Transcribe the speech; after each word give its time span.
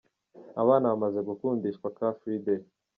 Abana 0.61 0.91
bamaze 0.91 1.19
gukundishwa 1.29 1.87
Car 1.97 2.13
Free 2.19 2.41
Day. 2.45 2.61